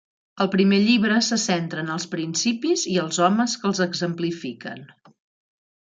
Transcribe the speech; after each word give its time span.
El 0.45 0.47
primer 0.53 0.79
llibre 0.85 1.19
se 1.27 1.37
centra 1.43 1.83
en 1.85 1.93
els 1.97 2.09
principis 2.15 2.87
i 2.95 2.97
els 3.05 3.23
homes 3.29 3.57
que 3.63 3.73
els 3.73 3.87
exemplifiquen. 3.89 4.87